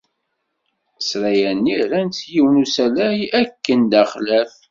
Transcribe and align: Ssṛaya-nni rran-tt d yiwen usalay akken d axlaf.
Ssṛaya-nni 0.99 1.75
rran-tt 1.85 2.25
d 2.25 2.27
yiwen 2.33 2.61
usalay 2.63 3.19
akken 3.39 3.79
d 3.91 3.93
axlaf. 4.03 4.51